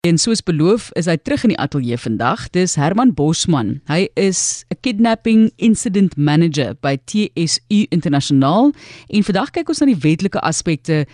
[0.00, 2.46] En soos beloof is hy terug in die ateljee vandag.
[2.54, 3.82] Dis Herman Bosman.
[3.84, 8.72] Hy is 'n kidnapping incident manager by TSU Internasionaal
[9.08, 11.04] en vandag kyk ons na die wetlike aspekte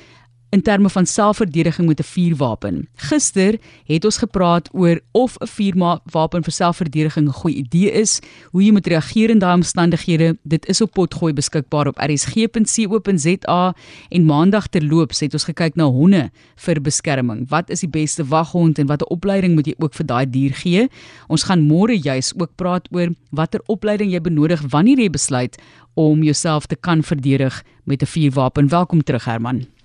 [0.57, 2.89] in terme van selfverdediging met 'n vuurwapen.
[2.97, 8.63] Gister het ons gepraat oor of 'n vuurwapen vir selfverdediging 'n goeie idee is, hoe
[8.65, 10.37] jy moet reageer in daai omstandighede.
[10.43, 13.75] Dit is op potgooi beskikbaar op rsg.co.za
[14.09, 17.49] en maandag terloops het ons gekyk na honde vir beskerming.
[17.49, 20.89] Wat is die beste waghond en watter opleiding moet jy ook vir daai dier gee?
[21.29, 25.57] Ons gaan môre juis ook praat oor watter opleiding jy benodig wanneer jy besluit
[25.95, 28.69] om jouself te kan verdedig met 'n vuurwapen.
[28.69, 29.76] Welkom terug Herman.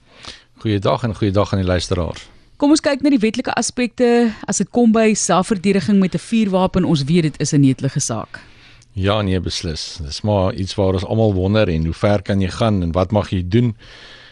[0.62, 2.28] Goeiedag en goeiedag aan die luisteraars.
[2.62, 6.86] Kom ons kyk na die wetlike aspekte as dit kom by selfverdediging met 'n vuurwapen.
[6.86, 8.40] Ons weet dit is 'n netelige saak.
[8.94, 10.00] Ja, nee, beslis.
[10.04, 13.12] Dis maar iets waar ons almal wonder en hoe ver kan jy gaan en wat
[13.12, 13.76] mag jy doen?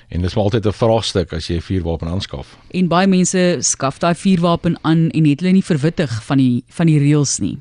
[0.09, 2.57] En dis maar altyd 'n vraagstuk as jy 'n vuurwapen aanskaf.
[2.71, 6.85] En baie mense skaf daai vuurwapen aan en het hulle nie verwittig van die van
[6.85, 7.57] die reëls nie.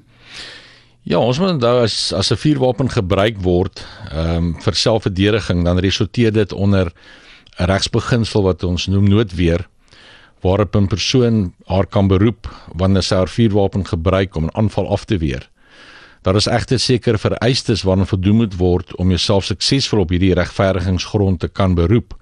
[1.03, 5.79] Ja, ons moet onthou as as 'n vuurwapen gebruik word, ehm um, vir selfverdediging, dan
[5.79, 6.93] resulteer dit onder
[7.59, 9.67] regsbeginsel wat ons noem noodweer
[10.41, 15.05] waarop 'n persoon haar kan beroep wanneer sy haar vuurwapen gebruik om 'n aanval af
[15.05, 15.51] te weer.
[16.23, 21.41] Daar is egter sekere vereistes waaraan voldoen moet word om jouself suksesvol op hierdie regverdigingsgrond
[21.41, 22.15] te kan beroep.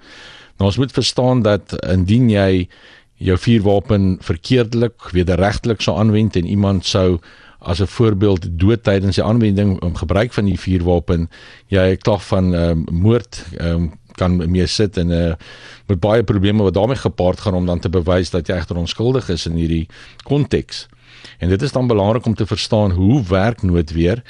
[0.57, 2.69] Nou ons moet verstaan dat indien jy
[3.17, 7.19] jou vuurwapen verkeerdelik wederregtelik sou aanwend en iemand sou
[7.59, 11.29] as 'n voorbeeld dood tydens die aanwending om gebruik van die vuurwapen
[11.67, 15.35] jy klag van um, moord um, kan mee sit en uh
[15.87, 19.29] met baie probleme wat daarmee gepaard gaan om dan te bewys dat jy egter onskuldig
[19.31, 19.87] is in hierdie
[20.27, 20.89] konteks.
[21.39, 24.23] En dit is dan belangrik om te verstaan hoe werk noodweer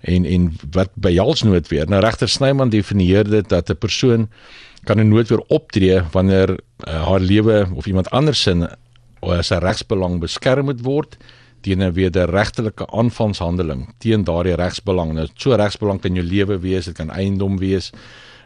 [0.00, 1.88] en en wat behels noodweer.
[1.88, 4.28] Nou regter Snyman definieer dit dat 'n persoon
[4.84, 10.20] kan 'n noodweer optree wanneer uh, haar lewe of iemand anders se uh, sy regsbelang
[10.20, 11.16] beskerm moet word
[11.60, 15.12] teen 'n wederregtelike aanvalshandeling teen daardie regsbelang.
[15.12, 17.92] Nou so regsbelang kan jou lewe wees, dit kan eiendom wees.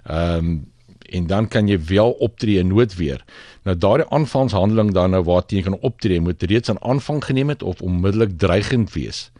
[0.06, 0.66] Ehm um,
[1.08, 3.24] en dan kan jy wel optree in noodweer.
[3.64, 7.62] Nou daardie aanvalshandeling dan nou waarteen jy kan optree moet reeds aan aanvang geneem het
[7.62, 9.30] of onmiddellik dreigend wees.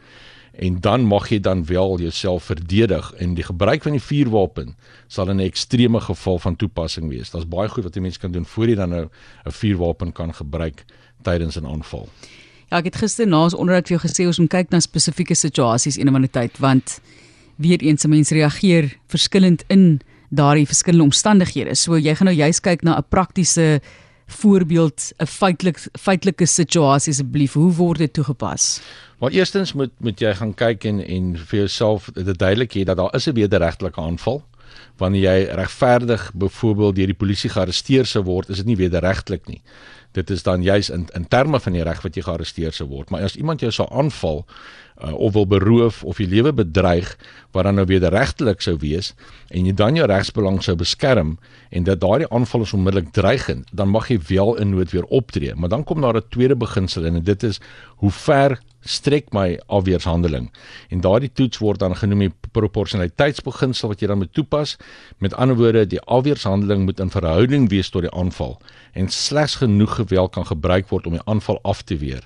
[0.58, 4.74] En dan mag jy dan wel jouself verdedig en die gebruik van die vuurwapen
[5.06, 7.30] sal in 'n ekstreme geval van toepassing wees.
[7.30, 9.08] Daar's baie goed wat 'n mens kan doen voor jy dan nou
[9.44, 10.84] 'n vuurwapen kan gebruik
[11.22, 12.08] tydens 'n aanval.
[12.68, 15.34] Ja, ek het gister na ons onderhoud vir jou gesê ons moet kyk na spesifieke
[15.34, 17.00] situasies in 'n minuut tyd want
[17.56, 21.74] weer eens mense reageer verskillend in daardie verskillende omstandighede.
[21.74, 23.80] So jy gaan nou juist kyk na 'n praktiese
[24.26, 27.52] voorbeeld, 'n feitelik feitelike situasie asseblief.
[27.52, 28.80] Hoe word dit toegepas?
[29.18, 32.96] Maar eerstens moet moet jy gaan kyk en en vir jouself dit duidelik hê dat
[32.96, 34.42] daar is 'n wederregtelike aanval.
[34.98, 39.62] Wanneer jy regverdig byvoorbeeld deur die polisie gearresteer sou word, is dit nie wederregtelik nie
[40.16, 43.10] dit is dan juis in in terme van die reg wat jy gearresteer sou word.
[43.10, 47.14] Maar as iemand jou sou aanval uh, of wil beroof of jy lewe bedreig
[47.52, 49.12] wat dan nou wederregtelik sou wees
[49.52, 51.36] en jy dan jou regsbelang sou beskerm
[51.70, 55.54] en dat daardie aanval is onmiddellik dreigend, dan mag jy wel in noodweer optree.
[55.54, 57.60] Maar dan kom daar 'n tweede beginsel in en dit is
[58.00, 60.48] hoe ver strek my afweershandeling.
[60.88, 64.76] En daardie toets word dan genoem die proporsionaliteitsbeginsel wat jy dan moet toepas.
[65.18, 68.58] Met ander woorde, die afweershandeling moet in verhouding wees tot die aanval
[68.92, 72.24] en slegs genoeg geweld kan gebruik word om die aanval af te weer.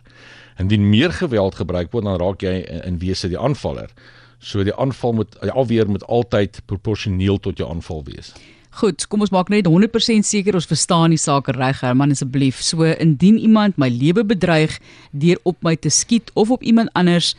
[0.60, 3.90] Indien meer geweld gebruik word, dan raak jy in, wese die aanvaller.
[4.38, 8.32] So die aanval moet die afweer moet altyd proporsioneel tot jou aanval wees.
[8.72, 12.62] Goed, kom ons maak net 100% seker ons verstaan die saak reg, Herman asseblief.
[12.64, 14.78] So indien iemand my lewe bedreig
[15.12, 17.34] deur op my te skiet of op iemand anders,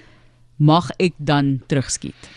[0.62, 2.30] mag ek dan terugskiet.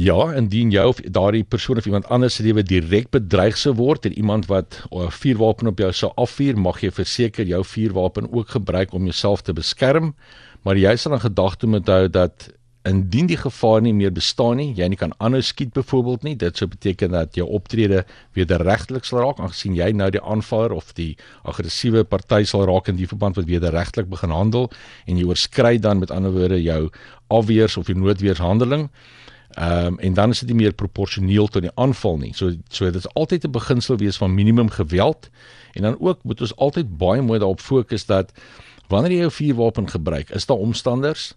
[0.00, 4.06] Ja, indien jy of daardie persoon of iemand anders se lewe direk bedreig sou word
[4.08, 8.48] en iemand wat 'n vuurwapen op jou sou afvuur, mag jy verseker jou vuurwapen ook
[8.48, 10.14] gebruik om jouself te beskerm.
[10.62, 12.50] Maar jy sal in gedagte moet hou dat
[12.88, 16.56] indien die gevaar nie meer bestaan nie, jy nie kan aanhou skiet byvoorbeeld nie, dit
[16.56, 18.04] sou beteken dat jou optrede
[18.38, 21.12] wederregtelik sal raak aangesien jy nou die aanvaller of die
[21.44, 24.70] aggressiewe party sal raak in die verband wat wederregtelik begin handel
[25.04, 26.88] en jy oorskry dan met ander woorde jou
[27.28, 28.88] afweers of jou noodweershandeling.
[29.58, 32.32] Ehm um, en dan is dit nie meer proporsioneel tot die aanval nie.
[32.38, 35.28] So so dit is altyd 'n beginsel wees van minimum geweld
[35.72, 38.32] en dan ook moet ons altyd baie mooi daarop fokus dat
[38.90, 41.30] wanneer jy jou vuurwapen gebruik, is daar omstanders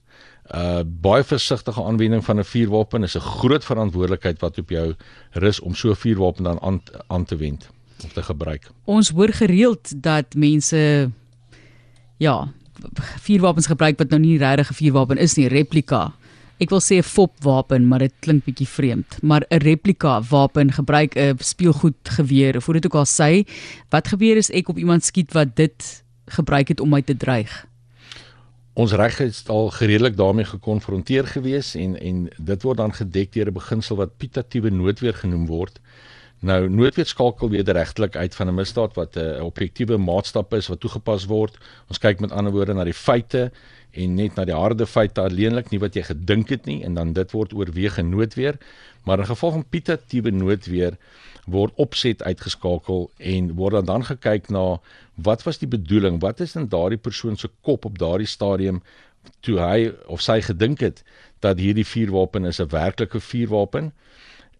[0.51, 4.93] Uh baie versigtige aanwending van 'n vuurwapen is 'n groot verantwoordelikheid wat op jou
[5.31, 7.69] rus om so 'n vuurwapen dan aan aan te wend
[8.03, 8.69] of te gebruik.
[8.83, 11.11] Ons hoor gereeld dat mense
[12.17, 12.51] ja,
[13.21, 16.13] vuurwapens gebruik wat nou nie regtig 'n vuurwapen is nie, replika.
[16.59, 19.21] Ek wil sê 'n fopwapen, maar dit klink bietjie vreemd.
[19.21, 23.47] Maar 'n replika wapen gebruik 'n speelgoed geweer of hoe dit ook al sê,
[23.89, 27.65] wat gebeur as ek op iemand skiet wat dit gebruik het om my te dreig?
[28.73, 33.47] ons reg het al redelik daarmee gekonfronteer gewees en en dit word dan gedek deur
[33.47, 35.79] 'n beginsel wat pitatiewe noodweer genoem word.
[36.43, 41.25] Nou noodweer skakel wederregtelik uit van 'n misdaad wat 'n objektiewe maatstap is wat toegepas
[41.25, 41.57] word.
[41.87, 43.51] Ons kyk met ander woorde na die feite
[43.91, 47.13] en net na die harde feite alleenlik, nie wat jy gedink het nie en dan
[47.13, 48.57] dit word oorweeg in noodweer.
[49.03, 50.97] Maar in geval van pitatiewe noodweer
[51.45, 54.79] word opset uitgeskakel en word dan, dan gekyk na
[55.15, 56.19] wat was die bedoeling?
[56.19, 58.83] Wat is in daardie persoon se kop op daardie stadium
[59.39, 61.03] toe hy of sy gedink het
[61.39, 63.93] dat hierdie vuurwapen is 'n werklike vuurwapen?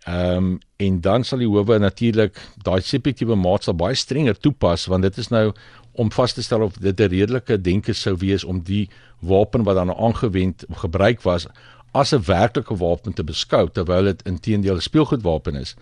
[0.06, 5.04] Ehm um, en dan sal die howe natuurlik daai subjektiewe maatstaf baie strenger toepas want
[5.08, 5.54] dit is nou
[5.94, 8.90] om vas te stel of dit 'n redelike denke sou wees om die
[9.20, 11.48] wapen wat dan aangewend gebruik was
[11.94, 15.76] as 'n werklike wapen te beskou terwyl dit intedeel 'n speelgoedwapen is.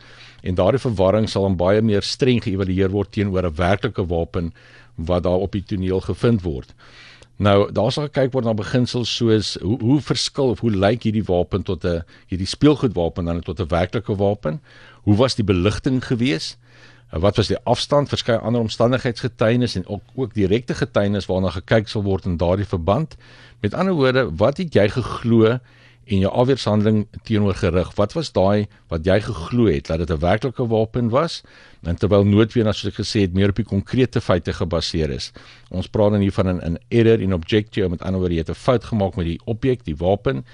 [0.43, 4.53] En daardie verwarring sal dan baie meer streng geëvalueer word teenoor 'n werklike wapen
[4.95, 6.73] wat daar op die toneel gevind word.
[7.41, 11.25] Nou, daar sal gekyk word na beginsels soos hoe hoe verskil of hoe lyk hierdie
[11.25, 14.61] wapen tot 'n hierdie speelgoedwapen dan tot 'n werklike wapen?
[15.01, 16.57] Hoe was die beligting gewees?
[17.09, 22.03] Wat was die afstand, verskeie ander omstandigheidsgetuienis en ook ook direkte getuienis waarna gekyk sal
[22.03, 23.17] word in daardie verband?
[23.59, 25.59] Met ander woorde, wat het jy geglo
[26.05, 27.91] en jou afweershandeling teenoor gerig.
[27.95, 31.41] Wat was daai wat jy geglo het dat dit 'n werklike wapen was?
[31.83, 35.31] En terwyl noodweer as ek gesê het meer op die konkrete feite gebaseer is.
[35.69, 38.53] Ons praat dan hier van 'n error in objectio met ander woorde jy het 'n
[38.53, 40.45] fout gemaak met die objek, die wapen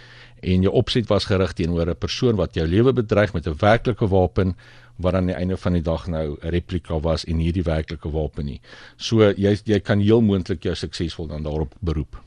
[0.42, 4.08] en jou opset was gerig teenoor 'n persoon wat jou lewe bedreig met 'n werklike
[4.08, 4.56] wapen
[4.98, 8.10] wat aan die einde van die dag nou 'n replika was en nie die werklike
[8.10, 8.62] wapen nie.
[8.98, 12.27] So jy jy kan heel moontlik jou suksesvol dan daarop beroep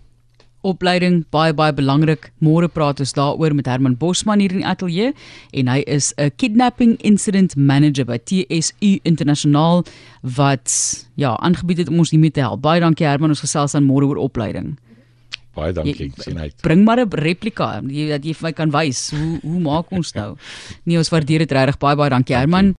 [0.67, 2.31] opleiding baie baie belangrik.
[2.45, 5.15] Môre praat ons daaroor met Herman Bosman hier in die ateljee
[5.53, 9.85] en hy is 'n kidnapping incident manager by TSU Internasionaal
[10.23, 12.61] wat ja, aangebied het om ons hiermee te help.
[12.61, 14.77] Baie dankie Herman, ons gesels dan môre oor opleiding.
[15.55, 16.55] Baie dankie, sien uit.
[16.63, 20.15] Bring maar 'n replika, jy dat jy vir my kan wys hoe hoe maak ons
[20.15, 20.37] nou?
[20.87, 22.77] Nee, ons waardeer dit regtig baie baie dankie Herman.